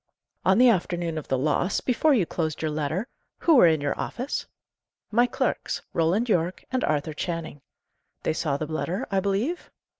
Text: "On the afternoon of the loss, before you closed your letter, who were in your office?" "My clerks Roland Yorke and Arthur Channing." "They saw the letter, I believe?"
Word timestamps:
"On 0.43 0.57
the 0.57 0.67
afternoon 0.67 1.19
of 1.19 1.27
the 1.27 1.37
loss, 1.37 1.79
before 1.79 2.11
you 2.15 2.25
closed 2.25 2.63
your 2.63 2.71
letter, 2.71 3.07
who 3.37 3.53
were 3.55 3.67
in 3.67 3.81
your 3.81 3.95
office?" 3.99 4.47
"My 5.11 5.27
clerks 5.27 5.83
Roland 5.93 6.27
Yorke 6.27 6.63
and 6.71 6.83
Arthur 6.83 7.13
Channing." 7.13 7.61
"They 8.23 8.33
saw 8.33 8.57
the 8.57 8.65
letter, 8.65 9.05
I 9.11 9.19
believe?" 9.19 9.69